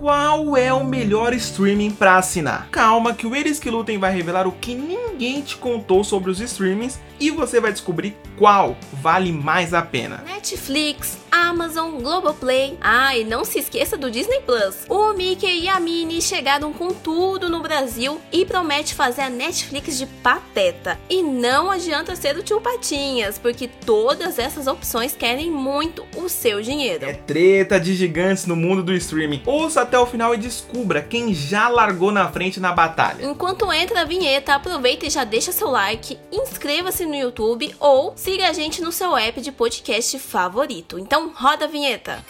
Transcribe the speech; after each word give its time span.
qual 0.00 0.56
é 0.56 0.72
o 0.72 0.82
melhor 0.82 1.34
streaming 1.34 1.90
para 1.90 2.16
assinar? 2.16 2.68
Calma 2.70 3.12
que 3.12 3.26
o 3.26 3.36
Eles 3.36 3.60
que 3.60 3.70
Lutem 3.70 3.98
vai 3.98 4.10
revelar 4.10 4.46
o 4.46 4.52
que 4.52 4.74
ninguém 4.74 5.42
te 5.42 5.58
contou 5.58 6.02
sobre 6.02 6.30
os 6.30 6.40
streamings 6.40 6.98
e 7.20 7.30
você 7.30 7.60
vai 7.60 7.72
descobrir 7.72 8.16
qual 8.38 8.76
vale 8.92 9.30
mais 9.30 9.74
a 9.74 9.82
pena. 9.82 10.24
Netflix, 10.26 11.18
Amazon, 11.30 12.00
Globoplay. 12.00 12.78
Ah, 12.80 13.16
e 13.16 13.24
não 13.24 13.44
se 13.44 13.58
esqueça 13.58 13.96
do 13.96 14.10
Disney 14.10 14.40
Plus. 14.40 14.86
O 14.88 15.12
Mickey 15.12 15.60
e 15.60 15.68
a 15.68 15.78
Minnie 15.78 16.22
chegaram 16.22 16.72
com 16.72 16.88
tudo 16.88 17.50
no 17.50 17.60
Brasil 17.60 18.20
e 18.32 18.46
promete 18.46 18.94
fazer 18.94 19.22
a 19.22 19.30
Netflix 19.30 19.98
de 19.98 20.06
pateta. 20.06 20.98
E 21.08 21.22
não 21.22 21.70
adianta 21.70 22.16
ser 22.16 22.36
o 22.36 22.42
tio 22.42 22.60
Patinhas, 22.60 23.38
porque 23.38 23.68
todas 23.68 24.38
essas 24.38 24.66
opções 24.66 25.14
querem 25.14 25.50
muito 25.50 26.06
o 26.16 26.28
seu 26.28 26.62
dinheiro. 26.62 27.04
É 27.04 27.12
treta 27.12 27.78
de 27.78 27.94
gigantes 27.94 28.46
no 28.46 28.56
mundo 28.56 28.82
do 28.82 28.94
streaming. 28.94 29.42
Ouça 29.44 29.82
até 29.82 29.98
o 29.98 30.06
final 30.06 30.34
e 30.34 30.38
descubra 30.38 31.02
quem 31.02 31.34
já 31.34 31.68
largou 31.68 32.10
na 32.10 32.28
frente 32.30 32.60
na 32.60 32.72
batalha. 32.72 33.24
Enquanto 33.24 33.70
entra 33.72 34.00
a 34.00 34.04
vinheta, 34.04 34.54
aproveita 34.54 35.06
e 35.06 35.10
já 35.10 35.24
deixa 35.24 35.52
seu 35.52 35.68
like, 35.68 36.18
inscreva-se 36.32 37.04
no 37.10 37.16
YouTube 37.16 37.74
ou 37.78 38.14
siga 38.16 38.48
a 38.48 38.52
gente 38.52 38.80
no 38.80 38.90
seu 38.90 39.16
app 39.16 39.40
de 39.40 39.52
podcast 39.52 40.18
favorito. 40.18 40.98
Então 40.98 41.30
roda 41.34 41.66
a 41.66 41.68
vinheta! 41.68 42.24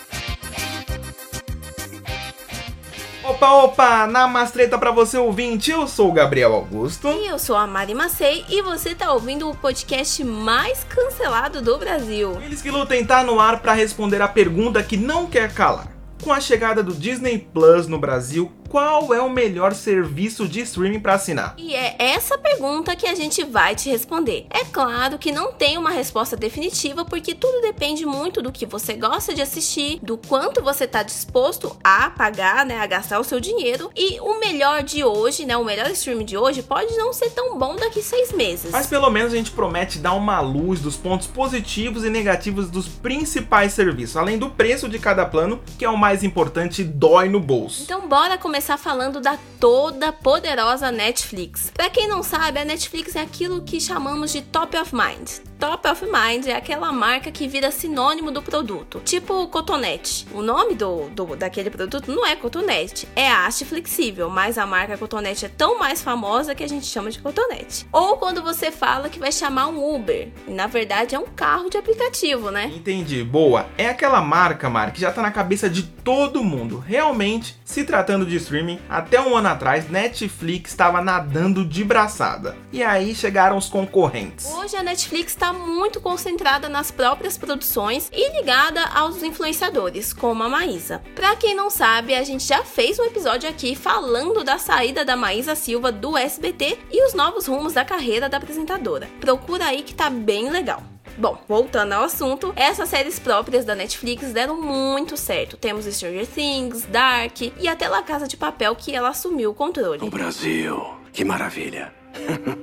Opa, 3.23 3.53
opa! 3.53 4.07
Namastreta 4.07 4.77
pra 4.77 4.91
você 4.91 5.17
ouvinte, 5.17 5.71
eu 5.71 5.87
sou 5.87 6.09
o 6.09 6.13
Gabriel 6.13 6.53
Augusto. 6.53 7.07
E 7.09 7.27
eu 7.27 7.39
sou 7.39 7.55
a 7.55 7.67
Mari 7.67 7.95
Macei 7.95 8.45
e 8.49 8.61
você 8.63 8.95
tá 8.95 9.13
ouvindo 9.13 9.49
o 9.49 9.55
podcast 9.55 10.25
mais 10.25 10.83
cancelado 10.85 11.61
do 11.63 11.79
Brasil. 11.79 12.41
Eles 12.43 12.61
que 12.61 12.71
lutem 12.71 13.05
tá 13.05 13.23
no 13.23 13.39
ar 13.39 13.61
para 13.61 13.73
responder 13.73 14.21
a 14.21 14.27
pergunta 14.27 14.83
que 14.83 14.97
não 14.97 15.27
quer 15.27 15.53
calar. 15.55 15.95
Com 16.25 16.33
a 16.33 16.41
chegada 16.41 16.83
do 16.83 16.93
Disney 16.93 17.39
Plus 17.39 17.87
no 17.87 17.99
Brasil, 17.99 18.51
qual 18.71 19.13
é 19.13 19.21
o 19.21 19.29
melhor 19.29 19.75
serviço 19.75 20.47
de 20.47 20.61
streaming 20.61 21.01
para 21.01 21.15
assinar? 21.15 21.55
E 21.59 21.75
é 21.75 21.97
essa 21.99 22.39
pergunta 22.39 22.95
que 22.95 23.07
a 23.07 23.17
gente 23.17 23.43
vai 23.43 23.75
te 23.75 23.91
responder. 23.91 24.47
É 24.49 24.65
claro 24.65 25.19
que 25.19 25.33
não 25.33 25.53
tem 25.53 25.77
uma 25.77 25.91
resposta 25.91 26.37
definitiva, 26.37 27.05
porque 27.05 27.35
tudo 27.35 27.61
depende 27.63 28.07
muito 28.07 28.41
do 28.41 28.53
que 28.53 28.65
você 28.65 28.95
gosta 28.95 29.35
de 29.35 29.43
assistir, 29.43 29.99
do 30.01 30.17
quanto 30.17 30.63
você 30.63 30.85
está 30.85 31.03
disposto 31.03 31.77
a 31.83 32.11
pagar, 32.11 32.65
né, 32.65 32.79
a 32.79 32.87
gastar 32.87 33.19
o 33.19 33.25
seu 33.25 33.41
dinheiro. 33.41 33.91
E 33.97 34.21
o 34.21 34.39
melhor 34.39 34.85
de 34.85 35.03
hoje, 35.03 35.45
né, 35.45 35.57
o 35.57 35.65
melhor 35.65 35.91
streaming 35.91 36.25
de 36.25 36.39
hoje 36.39 36.63
pode 36.63 36.97
não 36.97 37.13
ser 37.13 37.31
tão 37.31 37.59
bom 37.59 37.75
daqui 37.75 38.01
seis 38.01 38.31
meses. 38.33 38.71
Mas 38.71 38.87
pelo 38.87 39.11
menos 39.11 39.33
a 39.33 39.37
gente 39.37 39.51
promete 39.51 39.99
dar 39.99 40.13
uma 40.13 40.41
luz 40.41 40.79
dos 40.79 40.97
pontos 40.97 41.27
positivos 41.27 42.05
e 42.05 42.09
negativos 42.09 42.71
dos 42.71 42.87
principais 42.87 43.73
serviços, 43.73 44.17
além 44.17 44.39
do 44.39 44.49
preço 44.49 44.89
de 44.89 45.01
cada 45.01 45.27
plano, 45.27 45.61
que 45.77 45.85
é 45.85 45.91
o 45.91 45.99
mais 45.99 46.23
importante 46.23 46.83
e 46.83 46.85
dói 46.85 47.29
no 47.29 47.41
bolso. 47.41 47.83
Então 47.83 48.07
bora 48.07 48.39
começar 48.39 48.60
começar 48.61 48.77
falando 48.77 49.23
da 49.23 49.39
toda 49.61 50.11
poderosa 50.11 50.91
Netflix. 50.91 51.71
Para 51.71 51.91
quem 51.91 52.09
não 52.09 52.23
sabe, 52.23 52.59
a 52.59 52.65
Netflix 52.65 53.15
é 53.15 53.21
aquilo 53.21 53.63
que 53.63 53.79
chamamos 53.79 54.33
de 54.33 54.41
top 54.41 54.75
of 54.79 54.95
mind. 54.95 55.51
Top 55.61 55.87
of 55.87 56.07
Mind 56.07 56.47
é 56.47 56.55
aquela 56.55 56.91
marca 56.91 57.31
que 57.31 57.47
vira 57.47 57.71
sinônimo 57.71 58.31
do 58.31 58.41
produto, 58.41 58.99
tipo 59.05 59.47
cotonete. 59.49 60.27
O 60.33 60.41
nome 60.41 60.75
do, 60.75 61.11
do 61.11 61.37
daquele 61.37 61.69
produto 61.69 62.11
não 62.11 62.27
é 62.27 62.35
cotonete, 62.35 63.07
é 63.15 63.31
haste 63.31 63.67
flexível, 63.67 64.31
mas 64.31 64.57
a 64.57 64.65
marca 64.65 64.97
cotonete 64.97 65.45
é 65.45 65.51
tão 65.51 65.79
mais 65.79 66.01
famosa 66.01 66.55
que 66.55 66.65
a 66.65 66.69
gente 66.69 66.87
chama 66.87 67.11
de 67.11 67.19
cotonete. 67.19 67.87
Ou 67.93 68.17
quando 68.17 68.43
você 68.43 68.71
fala 68.71 69.11
que 69.11 69.19
vai 69.19 69.31
chamar 69.31 69.67
um 69.67 69.95
Uber, 69.95 70.31
e 70.49 70.51
na 70.51 70.67
verdade 70.67 71.15
é 71.15 71.19
um 71.19 71.27
carro 71.27 71.69
de 71.69 71.77
aplicativo, 71.77 72.51
né? 72.51 72.73
Entendi, 72.75 73.23
boa. 73.23 73.67
É 73.77 73.91
aquela 73.91 74.23
marca, 74.23 74.71
Mar, 74.71 74.93
que 74.93 75.01
já 75.03 75.13
tá 75.13 75.21
na 75.21 75.31
cabeça 75.31 75.69
de 75.69 75.83
todo 75.83 76.43
mundo. 76.43 76.79
Realmente, 76.79 77.55
se 77.67 77.85
tratando 77.85 78.25
de 78.25 78.37
streaming, 78.37 78.81
até 78.89 79.21
um 79.21 79.37
ano 79.37 79.49
atrás, 79.53 79.89
Netflix 79.91 80.71
estava 80.71 81.01
nadando 81.01 81.65
de 81.65 81.85
braçada. 81.85 82.57
E 82.73 82.83
aí 82.83 83.15
chegaram 83.15 83.57
os 83.57 83.69
concorrentes. 83.69 84.47
Hoje 84.47 84.77
a 84.77 84.83
Netflix 84.83 85.33
está 85.33 85.53
muito 85.53 86.01
concentrada 86.01 86.69
nas 86.69 86.91
próprias 86.91 87.37
produções 87.37 88.11
e 88.13 88.37
ligada 88.37 88.83
aos 88.95 89.23
influenciadores, 89.23 90.13
como 90.13 90.43
a 90.43 90.49
Maísa. 90.49 91.03
Pra 91.15 91.37
quem 91.37 91.55
não 91.55 91.71
sabe, 91.71 92.15
a 92.15 92.25
gente 92.25 92.45
já 92.45 92.65
fez 92.65 92.99
um 92.99 93.05
episódio 93.05 93.49
aqui 93.49 93.75
falando 93.75 94.43
da 94.45 94.59
saída 94.59 95.05
da 95.05 95.17
Maísa 95.17 95.55
Silva 95.55 95.93
do 95.93 96.17
SBT 96.17 96.79
e 96.91 97.07
os 97.07 97.15
novos 97.15 97.47
rumos 97.47 97.73
da 97.73 97.85
carreira 97.85 98.29
da 98.29 98.37
apresentadora. 98.37 99.09
Procura 99.21 99.67
aí 99.67 99.83
que 99.83 99.95
tá 99.95 100.09
bem 100.09 100.51
legal. 100.51 100.90
Bom, 101.17 101.43
voltando 101.49 101.93
ao 101.93 102.05
assunto, 102.05 102.53
essas 102.57 102.89
séries 102.89 103.19
próprias 103.19 103.65
da 103.65 103.75
Netflix 103.75 104.33
deram 104.33 104.61
muito 104.61 105.17
certo. 105.17 105.57
Temos 105.57 105.85
Stranger 105.85 106.27
Things, 106.27 106.85
Dark 106.87 107.41
e 107.41 107.69
até 107.69 107.89
La 107.89 108.03
Casa 108.03 108.27
de 108.27 108.37
Papel 108.37 108.75
que 108.77 108.95
ela 108.95 109.11
assumiu 109.11 109.51
o 109.51 109.55
controle. 109.55 110.01
O 110.03 110.11
Brasil, 110.11 110.83
que 111.13 111.25
maravilha. 111.25 111.93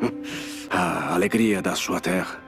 a 0.70 1.14
alegria 1.14 1.62
da 1.62 1.76
sua 1.76 2.00
terra 2.00 2.48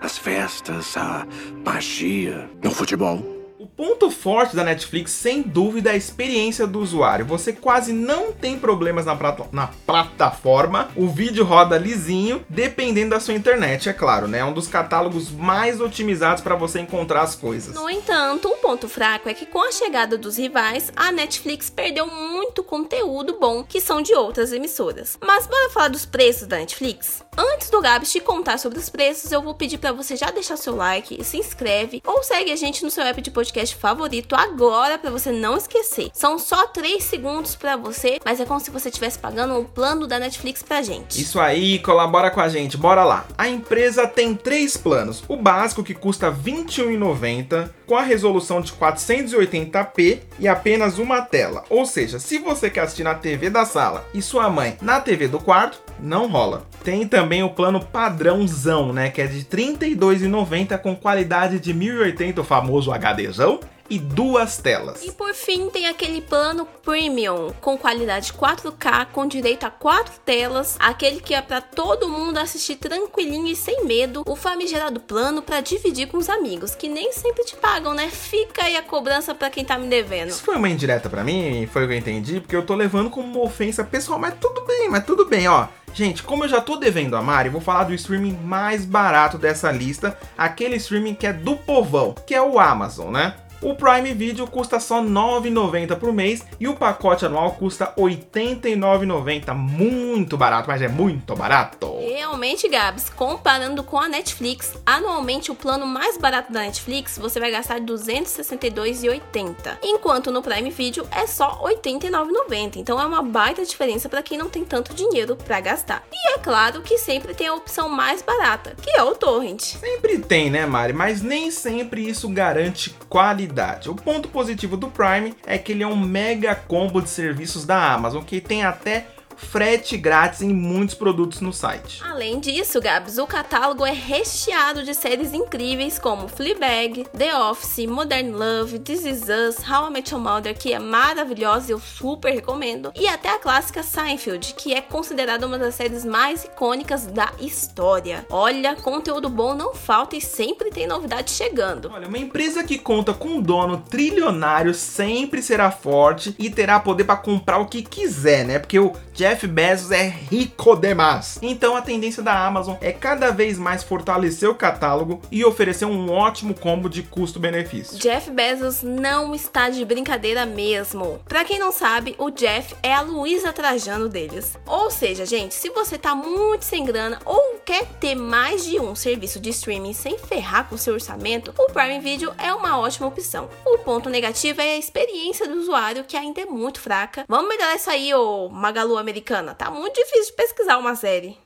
as 0.00 0.16
festas, 0.16 0.96
a 0.96 1.26
magia, 1.64 2.50
no 2.62 2.70
futebol. 2.70 3.39
O 3.60 3.66
ponto 3.66 4.10
forte 4.10 4.56
da 4.56 4.64
Netflix, 4.64 5.12
sem 5.12 5.42
dúvida, 5.42 5.90
é 5.90 5.92
a 5.92 5.96
experiência 5.96 6.66
do 6.66 6.80
usuário. 6.80 7.26
Você 7.26 7.52
quase 7.52 7.92
não 7.92 8.32
tem 8.32 8.58
problemas 8.58 9.04
na, 9.04 9.14
na 9.52 9.66
plataforma, 9.84 10.88
o 10.96 11.06
vídeo 11.06 11.44
roda 11.44 11.76
lisinho, 11.76 12.42
dependendo 12.48 13.10
da 13.10 13.20
sua 13.20 13.34
internet, 13.34 13.86
é 13.86 13.92
claro, 13.92 14.26
né? 14.26 14.38
É 14.38 14.44
um 14.46 14.54
dos 14.54 14.66
catálogos 14.66 15.30
mais 15.30 15.78
otimizados 15.78 16.42
para 16.42 16.54
você 16.54 16.80
encontrar 16.80 17.20
as 17.20 17.34
coisas. 17.34 17.74
No 17.74 17.90
entanto, 17.90 18.48
um 18.48 18.56
ponto 18.56 18.88
fraco 18.88 19.28
é 19.28 19.34
que 19.34 19.44
com 19.44 19.62
a 19.62 19.70
chegada 19.70 20.16
dos 20.16 20.38
rivais, 20.38 20.90
a 20.96 21.12
Netflix 21.12 21.68
perdeu 21.68 22.06
muito 22.06 22.64
conteúdo 22.64 23.36
bom 23.38 23.62
que 23.62 23.78
são 23.78 24.00
de 24.00 24.14
outras 24.14 24.54
emissoras. 24.54 25.18
Mas 25.20 25.46
bora 25.46 25.68
falar 25.68 25.88
dos 25.88 26.06
preços 26.06 26.46
da 26.46 26.56
Netflix? 26.56 27.22
Antes 27.36 27.68
do 27.68 27.82
Gabs 27.82 28.10
te 28.10 28.20
contar 28.20 28.56
sobre 28.58 28.78
os 28.78 28.88
preços, 28.88 29.30
eu 29.30 29.42
vou 29.42 29.54
pedir 29.54 29.76
para 29.76 29.92
você 29.92 30.16
já 30.16 30.30
deixar 30.30 30.56
seu 30.56 30.74
like, 30.74 31.22
se 31.22 31.36
inscreve 31.36 32.00
ou 32.06 32.22
segue 32.22 32.52
a 32.52 32.56
gente 32.56 32.82
no 32.82 32.90
seu 32.90 33.04
app 33.04 33.20
de 33.20 33.30
podcast 33.30 33.49
podcast 33.50 33.74
favorito 33.74 34.36
agora 34.36 34.96
para 34.96 35.10
você 35.10 35.32
não 35.32 35.56
esquecer. 35.56 36.10
São 36.12 36.38
só 36.38 36.68
3 36.68 37.02
segundos 37.02 37.56
para 37.56 37.76
você, 37.76 38.20
mas 38.24 38.38
é 38.38 38.44
como 38.44 38.60
se 38.60 38.70
você 38.70 38.88
estivesse 38.88 39.18
pagando 39.18 39.58
um 39.58 39.64
plano 39.64 40.06
da 40.06 40.20
Netflix 40.20 40.62
pra 40.62 40.82
gente. 40.82 41.20
Isso 41.20 41.40
aí, 41.40 41.80
colabora 41.80 42.30
com 42.30 42.40
a 42.40 42.48
gente, 42.48 42.76
bora 42.76 43.02
lá. 43.02 43.26
A 43.36 43.48
empresa 43.48 44.06
tem 44.06 44.36
três 44.36 44.76
planos. 44.76 45.24
O 45.26 45.36
básico 45.36 45.82
que 45.82 45.94
custa 45.94 46.30
R$ 46.30 46.52
21,90 46.52 47.70
com 47.86 47.96
a 47.96 48.02
resolução 48.02 48.60
de 48.60 48.72
480p 48.72 50.20
e 50.38 50.46
apenas 50.46 50.98
uma 50.98 51.20
tela. 51.22 51.64
Ou 51.68 51.84
seja, 51.84 52.20
se 52.20 52.38
você 52.38 52.70
quer 52.70 52.82
assistir 52.82 53.02
na 53.02 53.16
TV 53.16 53.50
da 53.50 53.64
sala 53.64 54.06
e 54.14 54.22
sua 54.22 54.48
mãe 54.48 54.78
na 54.80 55.00
TV 55.00 55.26
do 55.26 55.40
quarto, 55.40 55.82
não 56.02 56.28
rola. 56.28 56.66
Tem 56.82 57.06
também 57.06 57.42
o 57.42 57.50
plano 57.50 57.84
padrãozão, 57.84 58.92
né, 58.92 59.10
que 59.10 59.20
é 59.20 59.26
de 59.26 59.38
R$ 59.38 59.76
32,90 59.76 60.78
com 60.78 60.96
qualidade 60.96 61.58
de 61.58 61.72
1080, 61.74 62.40
o 62.40 62.44
famoso 62.44 62.90
HDzão, 62.90 63.60
e 63.90 63.98
duas 63.98 64.56
telas. 64.56 65.02
E 65.04 65.10
por 65.10 65.34
fim 65.34 65.68
tem 65.68 65.88
aquele 65.88 66.20
plano 66.20 66.64
premium 66.64 67.52
com 67.60 67.76
qualidade 67.76 68.32
4K 68.32 69.06
com 69.12 69.26
direito 69.26 69.64
a 69.64 69.70
quatro 69.70 70.14
telas, 70.24 70.76
aquele 70.78 71.20
que 71.20 71.34
é 71.34 71.42
para 71.42 71.60
todo 71.60 72.08
mundo 72.08 72.38
assistir 72.38 72.76
tranquilinho 72.76 73.48
e 73.48 73.56
sem 73.56 73.84
medo, 73.84 74.22
o 74.26 74.36
famigerado 74.36 75.00
plano 75.00 75.42
para 75.42 75.60
dividir 75.60 76.06
com 76.06 76.18
os 76.18 76.28
amigos, 76.28 76.74
que 76.74 76.88
nem 76.88 77.12
sempre 77.12 77.44
te 77.44 77.56
pagam, 77.56 77.92
né? 77.92 78.08
Fica 78.08 78.64
aí 78.64 78.76
a 78.76 78.82
cobrança 78.82 79.34
para 79.34 79.50
quem 79.50 79.64
tá 79.64 79.76
me 79.76 79.88
devendo. 79.88 80.28
Isso 80.28 80.44
foi 80.44 80.54
uma 80.54 80.68
indireta 80.68 81.10
para 81.10 81.24
mim, 81.24 81.68
foi 81.70 81.84
o 81.84 81.88
que 81.88 81.94
eu 81.94 81.98
entendi, 81.98 82.40
porque 82.40 82.54
eu 82.54 82.64
tô 82.64 82.76
levando 82.76 83.10
como 83.10 83.26
uma 83.26 83.44
ofensa 83.44 83.82
pessoal, 83.82 84.20
mas 84.20 84.34
tudo 84.40 84.64
bem, 84.64 84.88
mas 84.88 85.04
tudo 85.04 85.26
bem, 85.26 85.48
ó. 85.48 85.66
Gente, 85.92 86.22
como 86.22 86.44
eu 86.44 86.48
já 86.48 86.60
tô 86.60 86.76
devendo 86.76 87.16
a 87.16 87.22
Mari, 87.22 87.48
vou 87.48 87.60
falar 87.60 87.84
do 87.84 87.94
streaming 87.94 88.38
mais 88.44 88.84
barato 88.84 89.36
dessa 89.36 89.70
lista, 89.70 90.16
aquele 90.38 90.76
streaming 90.76 91.14
que 91.14 91.26
é 91.26 91.32
do 91.32 91.56
povão, 91.56 92.14
que 92.26 92.34
é 92.34 92.40
o 92.40 92.58
Amazon, 92.58 93.12
né? 93.12 93.34
O 93.62 93.74
Prime 93.74 94.14
Video 94.14 94.46
custa 94.46 94.80
só 94.80 95.02
R$ 95.02 95.08
9,90 95.08 95.94
por 95.96 96.14
mês 96.14 96.46
e 96.58 96.66
o 96.66 96.74
pacote 96.74 97.26
anual 97.26 97.52
custa 97.52 97.92
R$ 97.94 98.02
89,90. 98.02 99.52
Muito 99.52 100.38
barato, 100.38 100.66
mas 100.66 100.80
é 100.80 100.88
muito 100.88 101.36
barato. 101.36 101.94
Realmente, 102.00 102.66
Gabs, 102.68 103.10
comparando 103.10 103.84
com 103.84 103.98
a 103.98 104.08
Netflix, 104.08 104.72
anualmente 104.86 105.50
o 105.50 105.54
plano 105.54 105.84
mais 105.86 106.16
barato 106.16 106.50
da 106.50 106.60
Netflix 106.60 107.18
você 107.18 107.38
vai 107.38 107.50
gastar 107.50 107.74
R$ 107.74 107.82
262,80, 107.82 109.76
enquanto 109.82 110.30
no 110.30 110.40
Prime 110.40 110.70
Video 110.70 111.06
é 111.10 111.26
só 111.26 111.60
R$ 111.62 111.74
89,90. 111.76 112.76
Então 112.76 112.98
é 112.98 113.04
uma 113.04 113.22
baita 113.22 113.62
diferença 113.62 114.08
para 114.08 114.22
quem 114.22 114.38
não 114.38 114.48
tem 114.48 114.64
tanto 114.64 114.94
dinheiro 114.94 115.36
para 115.36 115.60
gastar. 115.60 116.02
E 116.10 116.30
é 116.30 116.38
claro 116.38 116.80
que 116.80 116.96
sempre 116.96 117.34
tem 117.34 117.48
a 117.48 117.54
opção 117.54 117.90
mais 117.90 118.22
barata, 118.22 118.74
que 118.80 118.88
é 118.90 119.02
o 119.02 119.14
Torrent. 119.14 119.60
Sempre 119.60 120.18
tem, 120.18 120.48
né, 120.48 120.64
Mari? 120.64 120.94
Mas 120.94 121.20
nem 121.20 121.50
sempre 121.50 122.08
isso 122.08 122.26
garante 122.30 122.96
qualidade 123.10 123.49
O 123.88 123.94
ponto 123.94 124.28
positivo 124.28 124.76
do 124.76 124.88
Prime 124.88 125.34
é 125.46 125.58
que 125.58 125.72
ele 125.72 125.82
é 125.82 125.86
um 125.86 125.96
mega 125.96 126.54
combo 126.54 127.00
de 127.00 127.10
serviços 127.10 127.64
da 127.64 127.92
Amazon, 127.92 128.22
que 128.22 128.40
tem 128.40 128.64
até 128.64 129.06
frete 129.40 129.96
grátis 129.96 130.42
em 130.42 130.52
muitos 130.52 130.94
produtos 130.94 131.40
no 131.40 131.52
site. 131.52 132.02
Além 132.04 132.38
disso, 132.38 132.80
Gabs, 132.80 133.18
o 133.18 133.26
catálogo 133.26 133.84
é 133.84 133.92
recheado 133.92 134.82
de 134.82 134.94
séries 134.94 135.32
incríveis 135.32 135.98
como 135.98 136.28
Fleabag, 136.28 137.06
The 137.16 137.36
Office, 137.36 137.86
Modern 137.86 138.30
Love, 138.30 138.78
This 138.80 139.04
Is 139.04 139.22
Us, 139.22 139.56
How 139.68 139.88
I 139.88 139.90
Met 139.90 140.12
Your 140.12 140.22
Mother, 140.22 140.56
que 140.56 140.72
é 140.72 140.78
maravilhosa 140.78 141.70
e 141.70 141.72
eu 141.72 141.80
super 141.80 142.32
recomendo, 142.32 142.92
e 142.94 143.08
até 143.08 143.30
a 143.30 143.38
clássica 143.38 143.82
Seinfeld, 143.82 144.54
que 144.54 144.74
é 144.74 144.80
considerada 144.80 145.46
uma 145.46 145.58
das 145.58 145.74
séries 145.74 146.04
mais 146.04 146.44
icônicas 146.44 147.06
da 147.06 147.32
história. 147.40 148.26
Olha, 148.30 148.76
conteúdo 148.76 149.28
bom 149.28 149.54
não 149.54 149.74
falta 149.74 150.16
e 150.16 150.20
sempre 150.20 150.70
tem 150.70 150.86
novidade 150.86 151.30
chegando. 151.30 151.90
Olha, 151.92 152.08
uma 152.08 152.18
empresa 152.18 152.62
que 152.62 152.78
conta 152.78 153.14
com 153.14 153.28
um 153.28 153.42
dono 153.42 153.78
trilionário 153.88 154.74
sempre 154.74 155.42
será 155.42 155.70
forte 155.70 156.34
e 156.38 156.50
terá 156.50 156.78
poder 156.78 157.04
para 157.04 157.16
comprar 157.16 157.58
o 157.58 157.66
que 157.66 157.82
quiser, 157.82 158.44
né? 158.44 158.58
Porque 158.58 158.78
o 158.78 158.92
Jeff 159.14 159.29
Bezos 159.46 159.90
é 159.90 160.08
rico 160.08 160.76
demais. 160.76 161.38
Então 161.42 161.76
a 161.76 161.82
tendência 161.82 162.22
da 162.22 162.46
Amazon 162.46 162.76
é 162.80 162.92
cada 162.92 163.30
vez 163.30 163.58
mais 163.58 163.82
fortalecer 163.82 164.48
o 164.48 164.54
catálogo 164.54 165.20
e 165.30 165.44
oferecer 165.44 165.84
um 165.84 166.10
ótimo 166.10 166.54
combo 166.54 166.88
de 166.88 167.02
custo-benefício. 167.02 167.98
Jeff 167.98 168.30
Bezos 168.30 168.82
não 168.82 169.34
está 169.34 169.68
de 169.68 169.84
brincadeira 169.84 170.44
mesmo. 170.44 171.20
Para 171.28 171.44
quem 171.44 171.58
não 171.58 171.72
sabe, 171.72 172.14
o 172.18 172.30
Jeff 172.30 172.74
é 172.82 172.92
a 172.92 173.00
Luísa 173.00 173.52
Trajano 173.52 174.08
deles. 174.08 174.56
Ou 174.66 174.90
seja, 174.90 175.24
gente, 175.24 175.54
se 175.54 175.70
você 175.70 175.96
tá 175.96 176.14
muito 176.14 176.64
sem 176.64 176.84
grana 176.84 177.18
ou 177.24 177.60
quer 177.64 177.86
ter 178.00 178.14
mais 178.14 178.64
de 178.64 178.78
um 178.78 178.94
serviço 178.94 179.40
de 179.40 179.50
streaming 179.50 179.92
sem 179.92 180.18
ferrar 180.18 180.68
com 180.68 180.76
seu 180.76 180.94
orçamento, 180.94 181.52
o 181.58 181.72
Prime 181.72 182.00
Video 182.00 182.32
é 182.38 182.52
uma 182.52 182.78
ótima 182.78 183.06
opção. 183.06 183.48
O 183.64 183.78
ponto 183.78 184.08
negativo 184.08 184.60
é 184.60 184.74
a 184.74 184.78
experiência 184.78 185.48
do 185.48 185.58
usuário 185.58 186.04
que 186.04 186.16
ainda 186.16 186.40
é 186.40 186.46
muito 186.46 186.80
fraca. 186.80 187.24
Vamos 187.28 187.48
melhorar 187.48 187.76
isso 187.76 187.90
aí, 187.90 188.12
ô 188.14 188.48
Magalu 188.48 188.98
americana. 189.10 189.54
Tá 189.54 189.70
muito 189.70 189.94
difícil 189.94 190.26
de 190.26 190.32
pesquisar 190.32 190.78
uma 190.78 190.94
série. 190.94 191.36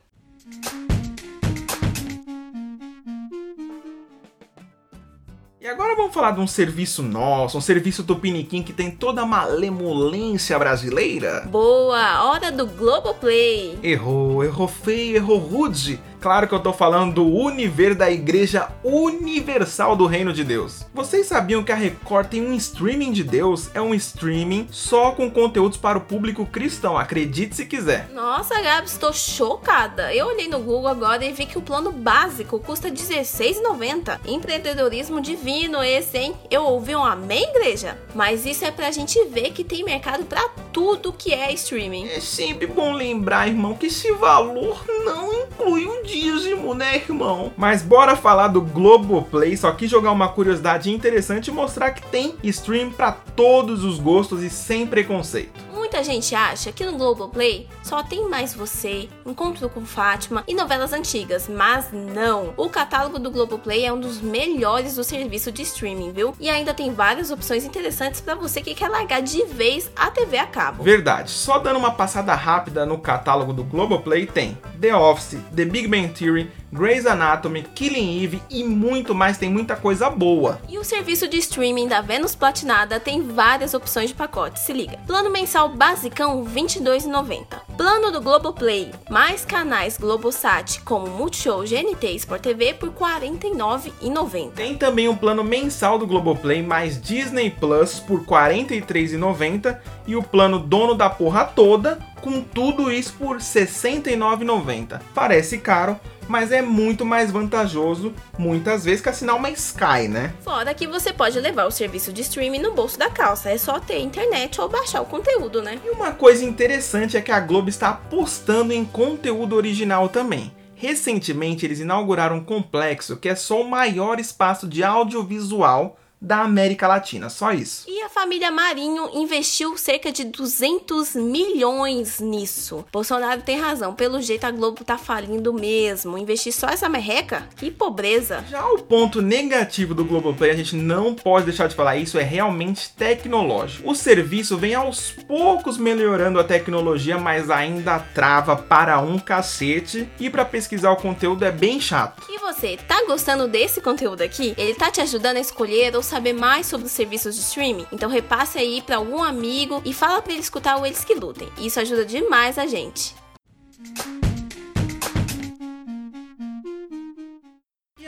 E 5.59 5.67
agora 5.67 5.95
vamos 5.95 6.13
falar 6.13 6.29
de 6.29 6.39
um 6.39 6.45
serviço 6.45 7.01
nosso, 7.01 7.57
um 7.57 7.61
serviço 7.61 8.03
tupiniquim 8.03 8.61
que 8.61 8.71
tem 8.71 8.91
toda 8.91 9.23
a 9.23 9.25
malemolência 9.25 10.59
brasileira? 10.59 11.41
Boa, 11.49 12.23
hora 12.29 12.51
do 12.51 12.67
Globoplay. 12.67 13.79
Errou, 13.81 14.43
errou 14.43 14.67
feio, 14.67 15.15
errou 15.15 15.39
rude. 15.39 15.99
Claro 16.25 16.47
que 16.47 16.55
eu 16.55 16.59
tô 16.59 16.73
falando 16.73 17.13
do 17.13 17.27
Univer 17.27 17.93
da 17.93 18.09
Igreja 18.09 18.69
Universal 18.83 19.95
do 19.95 20.07
Reino 20.07 20.33
de 20.33 20.43
Deus. 20.43 20.83
Vocês 20.91 21.27
sabiam 21.27 21.63
que 21.63 21.71
a 21.71 21.75
Record 21.75 22.29
tem 22.29 22.41
um 22.41 22.55
streaming 22.55 23.11
de 23.11 23.23
Deus? 23.23 23.69
É 23.75 23.79
um 23.79 23.93
streaming 23.93 24.67
só 24.71 25.11
com 25.11 25.29
conteúdos 25.29 25.77
para 25.77 25.99
o 25.99 26.01
público 26.01 26.43
cristão, 26.43 26.97
acredite 26.97 27.55
se 27.55 27.67
quiser. 27.67 28.09
Nossa, 28.11 28.59
Gabs, 28.59 28.93
estou 28.93 29.13
chocada. 29.13 30.15
Eu 30.15 30.25
olhei 30.25 30.47
no 30.47 30.57
Google 30.57 30.87
agora 30.87 31.23
e 31.23 31.31
vi 31.31 31.45
que 31.45 31.59
o 31.59 31.61
plano 31.61 31.91
básico 31.91 32.59
custa 32.59 32.87
R$16,90. 32.87 34.21
Empreendedorismo 34.25 35.21
divino 35.21 35.83
esse, 35.83 36.17
hein? 36.17 36.33
Eu 36.49 36.63
ouvi 36.63 36.95
um 36.95 37.05
amém, 37.05 37.43
igreja? 37.55 37.99
Mas 38.15 38.47
isso 38.47 38.65
é 38.65 38.71
pra 38.71 38.89
gente 38.89 39.23
ver 39.25 39.51
que 39.51 39.63
tem 39.63 39.83
mercado 39.83 40.25
para 40.25 40.49
tudo 40.73 41.13
que 41.13 41.31
é 41.31 41.53
streaming. 41.53 42.07
É 42.07 42.19
sempre 42.19 42.65
bom 42.65 42.93
lembrar, 42.93 43.47
irmão, 43.47 43.75
que 43.75 43.85
esse 43.85 44.11
valor 44.13 44.83
não 45.05 45.31
inclui 45.31 45.85
um 45.85 46.01
dízimo, 46.15 46.73
né, 46.73 46.95
irmão? 46.95 47.51
Mas 47.57 47.81
bora 47.81 48.15
falar 48.15 48.47
do 48.47 48.61
Globoplay, 48.61 49.57
só 49.57 49.71
que 49.71 49.85
jogar 49.85 50.11
uma 50.11 50.29
curiosidade 50.29 50.89
interessante 50.89 51.49
e 51.49 51.53
mostrar 51.53 51.91
que 51.91 52.01
tem 52.03 52.35
stream 52.41 52.89
para 52.89 53.11
todos 53.11 53.83
os 53.83 53.99
gostos 53.99 54.41
e 54.41 54.49
sem 54.49 54.87
preconceito. 54.87 55.74
Muita 55.85 56.03
gente 56.03 56.33
acha 56.33 56.71
que 56.71 56.83
no 56.83 56.97
Globoplay 56.97 57.67
só 57.83 58.01
tem 58.01 58.27
mais 58.27 58.55
você, 58.55 59.07
Encontro 59.23 59.69
com 59.69 59.85
Fátima 59.85 60.43
e 60.47 60.55
novelas 60.55 60.91
antigas, 60.91 61.47
mas 61.47 61.91
não. 61.93 62.55
O 62.57 62.67
catálogo 62.69 63.19
do 63.19 63.29
Globoplay 63.29 63.85
é 63.85 63.93
um 63.93 63.99
dos 63.99 64.19
melhores 64.19 64.95
do 64.95 65.03
serviço 65.03 65.51
de 65.51 65.61
streaming, 65.61 66.11
viu? 66.11 66.33
E 66.39 66.49
ainda 66.49 66.73
tem 66.73 66.91
várias 66.91 67.29
opções 67.29 67.63
interessantes 67.63 68.19
para 68.19 68.33
você 68.33 68.63
que 68.63 68.73
quer 68.73 68.89
largar 68.89 69.21
de 69.21 69.45
vez 69.45 69.91
a 69.95 70.09
TV 70.09 70.39
a 70.39 70.47
cabo. 70.47 70.83
Verdade. 70.83 71.29
Só 71.29 71.59
dando 71.59 71.77
uma 71.77 71.91
passada 71.91 72.33
rápida 72.33 72.83
no 72.83 72.97
catálogo 72.97 73.53
do 73.53 73.63
Globoplay 73.63 74.25
tem 74.25 74.57
The 74.81 74.95
Office, 74.95 75.37
The 75.55 75.65
Big 75.65 75.87
Bang 75.87 76.07
Theory, 76.07 76.51
Grey's 76.75 77.05
Anatomy, 77.05 77.63
Killing 77.73 78.21
Eve 78.21 78.41
e 78.49 78.61
muito 78.61 79.15
mais, 79.15 79.37
tem 79.37 79.49
muita 79.49 79.77
coisa 79.77 80.09
boa. 80.09 80.59
E 80.67 80.77
o 80.77 80.83
serviço 80.83 81.25
de 81.25 81.37
streaming 81.37 81.87
da 81.87 82.01
Vênus 82.01 82.35
Platinada 82.35 82.99
tem 82.99 83.21
várias 83.21 83.73
opções 83.73 84.09
de 84.09 84.15
pacote, 84.15 84.59
se 84.59 84.73
liga. 84.73 84.97
Plano 85.07 85.29
mensal 85.29 85.69
basicão 85.69 86.43
R$ 86.43 86.61
22,90. 86.61 87.45
Plano 87.77 88.11
do 88.11 88.21
Globoplay, 88.21 88.91
mais 89.09 89.45
canais 89.45 89.97
Globosat 89.97 90.81
como 90.81 91.07
Multishow, 91.07 91.63
GNT 91.63 92.07
e 92.07 92.15
Sport 92.17 92.41
TV 92.41 92.73
por 92.73 92.89
R$ 92.89 92.95
49,90. 93.21 94.51
Tem 94.51 94.77
também 94.77 95.07
um 95.07 95.15
plano 95.15 95.45
mensal 95.45 95.97
do 95.97 96.05
Globoplay 96.05 96.61
mais 96.61 97.01
Disney 97.01 97.49
Plus 97.49 98.01
por 98.01 98.19
R$ 98.19 98.25
43,90 98.25 99.77
e 100.07 100.15
o 100.15 100.23
plano 100.23 100.59
dono 100.59 100.93
da 100.93 101.09
porra 101.09 101.45
toda 101.45 101.99
com 102.21 102.41
tudo 102.41 102.91
isso 102.91 103.13
por 103.19 103.37
R$ 103.37 103.41
69,90. 103.41 104.99
Parece 105.13 105.59
caro, 105.59 105.99
mas 106.27 106.51
é 106.51 106.61
muito 106.61 107.05
mais 107.05 107.31
vantajoso 107.31 108.13
muitas 108.37 108.83
vezes 108.83 109.01
que 109.01 109.09
assinar 109.09 109.35
uma 109.35 109.49
Sky, 109.51 110.07
né? 110.09 110.33
Fora 110.41 110.73
que 110.73 110.87
você 110.87 111.13
pode 111.13 111.39
levar 111.39 111.65
o 111.65 111.71
serviço 111.71 112.11
de 112.11 112.21
streaming 112.21 112.59
no 112.59 112.73
bolso 112.73 112.97
da 112.97 113.09
calça, 113.09 113.49
é 113.49 113.57
só 113.57 113.79
ter 113.79 113.99
internet 113.99 114.59
ou 114.59 114.67
baixar 114.67 115.01
o 115.01 115.05
conteúdo, 115.05 115.61
né? 115.61 115.79
E 115.85 115.89
uma 115.89 116.11
coisa 116.11 116.43
interessante 116.43 117.15
é 117.15 117.21
que 117.21 117.31
a 117.31 117.39
Globo 117.39 117.69
está 117.69 117.89
apostando 117.89 118.73
em 118.73 118.83
conteúdo 118.83 119.55
original 119.55 120.09
também. 120.09 120.51
Recentemente 120.75 121.65
eles 121.65 121.79
inauguraram 121.79 122.37
um 122.37 122.43
complexo 122.43 123.17
que 123.17 123.29
é 123.29 123.35
só 123.35 123.61
o 123.61 123.69
maior 123.69 124.19
espaço 124.19 124.67
de 124.67 124.83
audiovisual 124.83 125.97
da 126.21 126.41
América 126.41 126.87
Latina, 126.87 127.29
só 127.29 127.51
isso. 127.51 127.85
E 127.87 128.01
a 128.01 128.09
família 128.09 128.49
Marinho 128.49 129.09
investiu 129.13 129.77
cerca 129.77 130.11
de 130.11 130.23
200 130.23 131.15
milhões 131.15 132.19
nisso. 132.19 132.85
Bolsonaro 132.91 133.41
tem 133.41 133.59
razão, 133.59 133.93
pelo 133.93 134.21
jeito 134.21 134.45
a 134.45 134.51
Globo 134.51 134.83
tá 134.83 134.97
falindo 134.97 135.53
mesmo. 135.53 136.17
Investir 136.17 136.53
só 136.53 136.67
essa 136.67 136.89
merreca? 136.89 137.47
Que 137.55 137.69
pobreza. 137.69 138.43
Já 138.49 138.65
o 138.67 138.81
ponto 138.81 139.21
negativo 139.21 139.93
do 139.93 140.05
Globoplay, 140.05 140.51
a 140.51 140.55
gente 140.55 140.75
não 140.75 141.13
pode 141.13 141.45
deixar 141.45 141.67
de 141.67 141.75
falar 141.75 141.97
isso, 141.97 142.17
é 142.17 142.23
realmente 142.23 142.89
tecnológico. 142.93 143.89
O 143.89 143.95
serviço 143.95 144.57
vem 144.57 144.75
aos 144.75 145.11
poucos 145.27 145.77
melhorando 145.77 146.39
a 146.39 146.43
tecnologia, 146.43 147.17
mas 147.17 147.49
ainda 147.49 147.99
trava 147.99 148.55
para 148.55 148.99
um 148.99 149.19
cacete. 149.19 150.09
E 150.19 150.29
para 150.29 150.45
pesquisar 150.45 150.91
o 150.91 150.97
conteúdo 150.97 151.45
é 151.45 151.51
bem 151.51 151.79
chato. 151.79 152.23
E 152.29 152.39
você, 152.39 152.77
tá 152.87 153.03
gostando 153.05 153.47
desse 153.47 153.81
conteúdo 153.81 154.21
aqui? 154.21 154.53
Ele 154.57 154.73
tá 154.73 154.89
te 154.89 155.01
ajudando 155.01 155.37
a 155.37 155.41
escolher 155.41 155.95
ou 155.95 156.01
saber 156.05 156.33
mais 156.33 156.65
sobre 156.65 156.85
os 156.85 156.91
serviços 156.91 157.35
de 157.35 157.41
streaming? 157.41 157.85
Então 157.91 158.09
repasse 158.09 158.57
aí 158.57 158.81
para 158.81 158.97
algum 158.97 159.21
amigo 159.21 159.81
e 159.85 159.93
fala 159.93 160.21
para 160.21 160.33
ele 160.33 160.41
escutar 160.41 160.77
o 160.77 160.85
Eles 160.85 161.03
que 161.03 161.13
Lutem. 161.13 161.49
Isso 161.57 161.79
ajuda 161.79 162.05
demais 162.05 162.57
a 162.57 162.65
gente. 162.65 163.15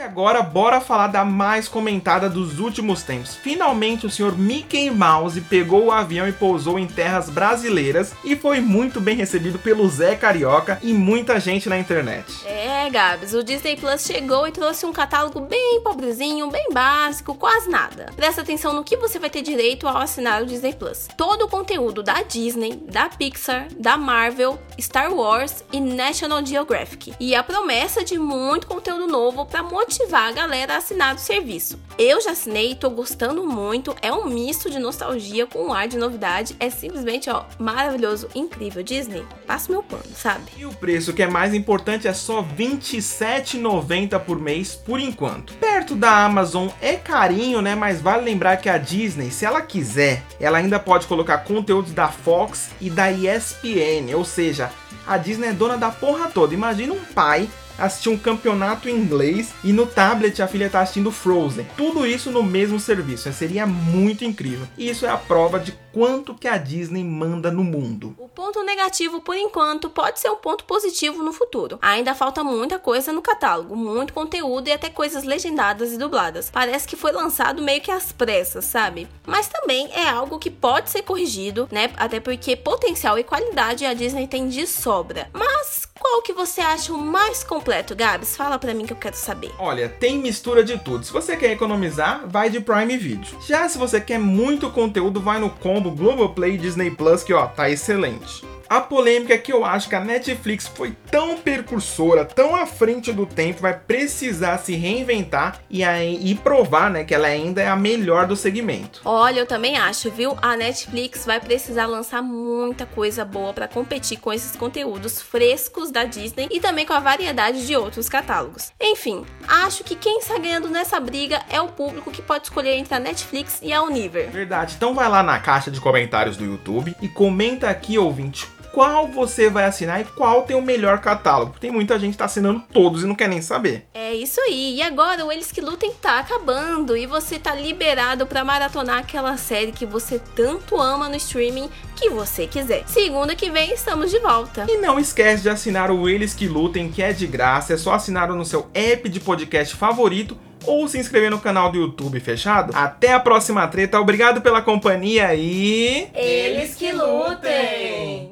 Agora 0.08 0.42
bora 0.42 0.80
falar 0.80 1.08
da 1.08 1.26
mais 1.26 1.68
comentada 1.68 2.30
dos 2.30 2.60
últimos 2.60 3.04
tempos. 3.04 3.36
Finalmente 3.36 4.06
o 4.06 4.10
senhor 4.10 4.38
Mickey 4.38 4.90
Mouse 4.90 5.42
pegou 5.42 5.86
o 5.86 5.92
avião 5.92 6.26
e 6.26 6.32
pousou 6.32 6.80
em 6.80 6.88
terras 6.88 7.30
brasileiras 7.30 8.14
e 8.24 8.34
foi 8.34 8.62
muito 8.62 9.02
bem 9.02 9.18
recebido 9.18 9.60
pelo 9.60 9.88
Zé 9.90 10.16
Carioca 10.16 10.80
e 10.82 10.94
muita 10.94 11.42
gente 11.42 11.68
na 11.68 11.78
internet. 11.78 12.26
É, 12.46 12.90
Gabs, 12.90 13.34
o 13.34 13.44
Disney 13.44 13.76
Plus 13.76 14.06
chegou 14.06 14.48
e 14.48 14.52
trouxe 14.52 14.86
um 14.86 14.94
catálogo 14.94 15.42
bem 15.42 15.82
pobrezinho, 15.84 16.50
bem 16.50 16.70
básico, 16.72 17.36
quase 17.36 17.70
nada. 17.70 18.06
Presta 18.16 18.42
atenção 18.42 18.72
no 18.72 18.86
que 18.86 18.96
você 18.96 19.20
vai 19.20 19.30
ter 19.30 19.42
direito 19.42 19.90
ao 19.90 19.98
assinar 19.98 20.42
o 20.42 20.46
Disney 20.46 20.74
Plus. 20.74 21.10
Todo 21.18 21.46
o 21.46 21.50
conteúdo 21.50 22.02
da 22.02 22.22
Disney, 22.24 22.76
da 22.90 23.10
Pixar, 23.10 23.68
da 23.78 23.98
Marvel, 23.98 24.58
Star 24.79 25.13
Wars 25.13 25.63
e 25.72 25.79
National 25.79 26.46
Geographic. 26.46 27.13
E 27.19 27.36
a 27.36 27.43
promessa 27.43 28.03
de 28.03 28.17
muito 28.17 28.67
conteúdo 28.67 29.07
novo 29.07 29.46
para 29.46 29.63
motivar 29.63 30.29
a 30.29 30.31
galera 30.31 30.75
a 30.75 30.77
assinar 30.77 31.15
o 31.15 31.19
serviço. 31.19 31.79
Eu 31.98 32.22
já 32.22 32.31
assinei, 32.31 32.75
tô 32.75 32.91
gostando 32.91 33.43
muito, 33.43 33.96
é 34.01 34.12
um 34.12 34.25
misto 34.25 34.69
de 34.69 34.77
nostalgia 34.77 35.48
com 35.48 35.67
um 35.67 35.74
ar 35.74 35.88
de 35.88 35.98
novidade, 35.98 36.55
é 36.60 36.69
simplesmente, 36.69 37.27
ó, 37.29 37.43
maravilhoso, 37.57 38.29
incrível. 38.36 38.84
Disney, 38.84 39.25
passa 39.48 39.72
meu 39.72 39.81
pano, 39.81 40.03
sabe? 40.15 40.43
E 40.57 40.65
o 40.65 40.72
preço 40.72 41.12
que 41.13 41.24
é 41.24 41.27
mais 41.27 41.53
importante 41.53 42.07
é 42.07 42.13
só 42.13 42.41
R$ 42.41 42.48
27,90 42.55 44.19
por 44.19 44.39
mês 44.39 44.75
por 44.75 45.00
enquanto. 45.00 45.53
Perto 45.55 45.96
da 45.96 46.25
Amazon 46.25 46.67
é 46.79 46.93
carinho, 46.96 47.62
né? 47.62 47.74
Mas 47.74 48.00
vale 48.00 48.24
lembrar 48.25 48.57
que 48.57 48.69
a 48.69 48.77
Disney, 48.77 49.31
se 49.31 49.46
ela 49.46 49.62
quiser, 49.62 50.24
ela 50.39 50.60
ainda 50.60 50.79
pode 50.79 51.07
colocar 51.07 51.39
conteúdos 51.39 51.93
da 51.93 52.10
Fox 52.10 52.69
e 52.79 52.89
da 52.89 53.12
ESPN, 53.12 54.15
ou 54.15 54.24
seja, 54.24 54.67
a 55.08 55.18
Disney 55.18 55.48
é 55.48 55.54
dona 55.54 55.78
da 55.78 55.90
porra 55.90 56.30
toda. 56.30 56.54
Imagina 56.54 56.94
um 56.94 57.00
pai 57.00 57.50
assistir 57.77 58.10
um 58.10 58.17
campeonato 58.17 58.89
inglês 58.89 59.53
e 59.63 59.72
no 59.72 59.86
tablet 59.86 60.41
a 60.41 60.48
filha 60.48 60.69
tá 60.69 60.81
assistindo 60.81 61.12
Frozen. 61.12 61.67
Tudo 61.75 62.05
isso 62.05 62.31
no 62.31 62.43
mesmo 62.43 62.79
serviço. 62.79 63.31
Seria 63.34 63.65
muito 63.65 64.24
incrível. 64.24 64.67
E 64.77 64.89
isso 64.89 65.05
é 65.05 65.10
a 65.10 65.17
prova 65.17 65.60
de 65.60 65.74
quanto 65.98 66.36
que 66.36 66.48
a 66.48 66.57
Disney 66.57 67.03
manda 67.03 67.50
no 67.50 67.63
mundo. 67.63 68.15
O 68.19 68.29
ponto 68.29 68.62
negativo, 68.63 69.19
por 69.19 69.36
enquanto, 69.36 69.89
pode 69.89 70.19
ser 70.19 70.29
um 70.29 70.36
ponto 70.36 70.63
positivo 70.65 71.24
no 71.24 71.34
futuro. 71.34 71.79
Ainda 71.81 72.13
falta 72.13 72.43
muita 72.43 72.77
coisa 72.77 73.12
no 73.12 73.19
catálogo, 73.19 73.75
muito 73.75 74.13
conteúdo 74.13 74.67
e 74.67 74.72
até 74.72 74.91
coisas 74.91 75.24
legendadas 75.24 75.91
e 75.91 75.98
dubladas. 75.98 76.51
Parece 76.51 76.88
que 76.88 76.96
foi 76.96 77.12
lançado 77.12 77.63
meio 77.63 77.81
que 77.81 77.89
às 77.89 78.12
pressas, 78.12 78.65
sabe? 78.65 79.07
Mas 79.25 79.48
também 79.48 79.89
é 79.91 80.07
algo 80.07 80.38
que 80.38 80.51
pode 80.51 80.91
ser 80.91 81.01
corrigido, 81.01 81.67
né? 81.72 81.89
Até 81.98 82.19
porque 82.19 82.55
potencial 82.55 83.17
e 83.17 83.24
qualidade 83.24 83.84
a 83.84 83.96
Disney 83.96 84.27
tem 84.27 84.48
de 84.48 84.67
sobra. 84.67 85.31
Mas 85.34 85.87
qual 86.10 86.22
que 86.22 86.32
você 86.32 86.62
acha 86.62 86.94
o 86.94 86.98
mais 86.98 87.44
completo, 87.44 87.94
Gabs? 87.94 88.36
Fala 88.36 88.58
pra 88.58 88.74
mim 88.74 88.86
que 88.86 88.94
eu 88.94 88.98
quero 88.98 89.16
saber. 89.16 89.52
Olha, 89.60 89.90
tem 89.90 90.20
mistura 90.20 90.64
de 90.64 90.78
tudo. 90.80 91.06
Se 91.06 91.12
você 91.12 91.36
quer 91.36 91.52
economizar, 91.52 92.24
vai 92.28 92.50
de 92.50 92.62
Prime 92.62 92.96
Video. 92.96 93.38
Já 93.46 93.68
se 93.68 93.78
você 93.78 94.00
quer 94.00 94.18
muito 94.18 94.72
conteúdo, 94.72 95.20
vai 95.20 95.38
no 95.38 95.50
combo 95.50 95.92
Globoplay 95.92 96.58
Disney 96.58 96.92
Plus, 96.92 97.24
que 97.24 97.34
ó, 97.34 97.48
tá 97.48 97.70
excelente. 97.70 98.46
A 98.70 98.82
polêmica 98.82 99.34
é 99.34 99.38
que 99.38 99.54
eu 99.54 99.64
acho 99.64 99.88
que 99.88 99.96
a 99.96 100.04
Netflix 100.04 100.68
foi 100.68 100.96
tão 101.10 101.38
percursora, 101.38 102.26
tão 102.26 102.54
à 102.56 102.66
frente 102.66 103.14
do 103.14 103.26
tempo, 103.26 103.62
vai 103.62 103.74
precisar 103.78 104.58
se 104.58 104.76
reinventar 104.76 105.62
e, 105.70 105.84
aí, 105.84 106.20
e 106.22 106.36
provar 106.36 106.92
né, 106.92 107.06
que 107.06 107.16
ela 107.16 107.28
ainda 107.28 107.62
é 107.62 107.68
a 107.70 107.76
melhor 107.78 108.28
do 108.28 108.36
segmento. 108.36 109.02
Olha, 109.06 109.40
eu 109.40 109.46
também 109.46 109.78
acho, 109.78 110.12
viu? 110.12 110.38
A 110.42 110.58
Netflix 110.58 111.26
vai 111.26 111.40
precisar 111.40 111.86
lançar 111.86 112.22
muita 112.22 112.86
coisa 112.86 113.24
boa 113.24 113.54
para 113.54 113.68
competir 113.68 114.20
com 114.20 114.34
esses 114.34 114.56
conteúdos 114.56 115.22
frescos 115.22 115.90
da 115.90 116.04
Disney 116.04 116.50
e 116.52 116.60
também 116.60 116.86
com 116.86 116.94
a 116.94 117.00
variedade 117.00 117.66
de 117.66 117.76
outros 117.76 118.10
catálogos. 118.10 118.72
Enfim, 118.82 119.26
acho 119.48 119.84
que 119.84 119.96
quem 119.96 120.20
está 120.20 120.38
ganhando 120.38 120.68
nessa 120.68 121.00
briga 121.00 121.42
é 121.50 121.62
o 121.62 121.70
público 121.70 122.12
que 122.12 122.22
pode 122.22 122.46
escolher 122.46 122.76
entre 122.76 122.94
a 122.94 123.00
Netflix 123.00 123.60
e 123.62 123.72
a 123.72 123.82
Univer. 123.82 124.30
Verdade. 124.30 124.74
Então 124.76 124.94
vai 124.94 125.08
lá 125.08 125.24
na 125.24 125.40
caixa 125.40 125.72
de 125.72 125.80
comentários 125.80 126.36
do 126.36 126.44
YouTube 126.44 126.96
e 127.02 127.08
comenta 127.08 127.70
aqui, 127.70 127.98
ouvinte, 127.98 128.48
qual 128.77 129.07
você 129.07 129.50
vai 129.50 129.65
assinar 129.65 130.00
e 130.01 130.03
qual 130.03 130.43
tem 130.43 130.55
o 130.55 130.62
melhor 130.62 131.01
catálogo. 131.01 131.55
Tem 131.60 131.72
muita 131.72 131.98
gente 131.98 132.12
que 132.12 132.19
tá 132.19 132.25
assinando 132.25 132.62
todos 132.72 133.01
e 133.01 133.07
não 133.07 133.15
quer 133.15 133.27
nem 133.27 133.41
saber. 133.41 133.88
É 133.91 134.13
isso 134.13 134.39
aí. 134.39 134.75
E 134.75 134.84
agora 134.84 135.25
o 135.25 135.31
Eles 135.31 135.51
que 135.51 135.60
Lutem 135.60 135.91
tá 136.00 136.19
acabando 136.19 136.96
e 136.96 137.07
você 137.07 137.39
tá 137.39 137.55
liberado 137.55 138.27
para 138.27 138.46
maratonar 138.46 139.00
aquela 139.00 139.36
série 139.36 139.72
que 139.72 139.84
você 139.84 140.22
tanto 140.36 140.79
ama 140.79 141.10
no 141.10 141.15
streaming 141.15 141.72
que 141.96 142.07
você 142.12 142.46
quiser. 142.46 142.84
Segunda 142.86 143.34
que 143.34 143.50
vem 143.50 143.74
estamos 143.74 144.12
de 144.12 144.19
volta. 144.19 144.67
E 144.69 144.77
não 144.77 145.00
esquece 145.00 145.41
de 145.41 145.50
assinar 145.50 145.89
o 145.89 146.07
Eles 146.07 146.36
que 146.36 146.48
Lutem, 146.48 146.91
que 146.91 147.01
é 147.01 147.12
de 147.12 147.25
graça. 147.25 147.74
É 147.74 147.77
só 147.77 147.96
assinar 147.96 148.29
no 148.29 148.46
seu 148.46 148.67
app 148.75 149.10
de 149.10 149.19
podcast 149.19 149.75
favorito 149.75 150.38
ou 150.67 150.88
se 150.88 151.00
inscrever 151.00 151.31
no 151.31 151.39
canal 151.39 151.72
do 151.72 151.79
YouTube 151.79 152.19
fechado. 152.19 152.74
Até 152.75 153.12
a 153.12 153.19
próxima 153.19 153.67
treta. 153.67 154.00
Obrigado 154.00 154.39
pela 154.39 154.62
companhia 154.62 155.34
e 155.34 156.10
Eles 156.13 156.75
que 156.75 156.91
lutem. 156.91 158.26